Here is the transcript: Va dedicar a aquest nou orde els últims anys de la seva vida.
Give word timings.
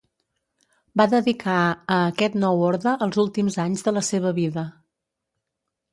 Va 1.01 1.05
dedicar 1.11 1.57
a 1.65 1.99
aquest 2.07 2.39
nou 2.45 2.65
orde 2.71 2.97
els 3.07 3.21
últims 3.27 3.59
anys 3.67 3.87
de 3.89 3.97
la 3.99 4.07
seva 4.11 4.33
vida. 4.43 4.65